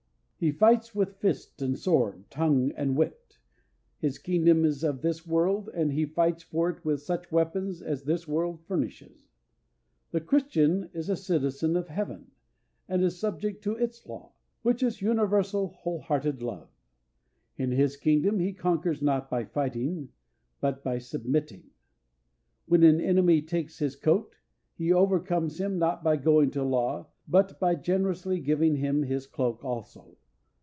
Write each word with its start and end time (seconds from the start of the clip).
He 0.43 0.51
fights 0.51 0.95
with 0.95 1.17
fist 1.17 1.61
and 1.61 1.77
sword, 1.77 2.31
tongue 2.31 2.71
and 2.71 2.95
wit. 2.95 3.37
His 3.99 4.17
kingdom 4.17 4.65
is 4.65 4.83
of 4.83 5.03
this 5.03 5.27
world, 5.27 5.69
and 5.71 5.93
he 5.93 6.07
fights 6.07 6.41
for 6.41 6.67
it 6.71 6.83
with 6.83 6.99
such 7.03 7.31
weapons 7.31 7.79
as 7.79 8.01
this 8.05 8.27
world 8.27 8.59
furnishes. 8.65 9.27
The 10.09 10.19
Christian 10.19 10.89
is 10.95 11.11
a 11.11 11.15
citizen 11.15 11.75
of 11.75 11.89
Heaven, 11.89 12.31
and 12.89 13.03
is 13.03 13.19
subject 13.19 13.63
to 13.65 13.73
its 13.75 14.03
law, 14.07 14.31
which 14.63 14.81
is 14.81 14.99
universal, 14.99 15.67
wholehearted 15.67 16.41
love. 16.41 16.71
In 17.57 17.69
his 17.69 17.95
kingdom 17.95 18.39
he 18.39 18.51
conquers 18.51 18.99
not 18.99 19.29
by 19.29 19.45
fighting, 19.45 20.09
but 20.59 20.83
by 20.83 20.97
submitting. 20.97 21.65
When 22.65 22.81
an 22.81 22.99
enemy 22.99 23.43
takes 23.43 23.77
his 23.77 23.95
coat, 23.95 24.33
he 24.73 24.91
overcomes 24.91 25.59
him, 25.59 25.77
not 25.77 26.03
by 26.03 26.17
going 26.17 26.49
to 26.49 26.63
law, 26.63 27.09
but 27.27 27.59
by 27.59 27.75
generously 27.75 28.39
giving 28.39 28.77
him 28.77 29.03
his 29.03 29.27
cloak 29.27 29.63
also. 29.63 30.15